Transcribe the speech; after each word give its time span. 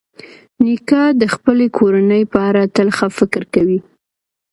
نیکه 0.63 1.01
د 1.21 1.23
خپلې 1.33 1.67
کورنۍ 1.77 2.23
په 2.33 2.39
اړه 2.49 2.63
تل 2.75 2.87
ښه 2.97 3.07
فکر 3.17 3.41
کوي. 3.53 3.79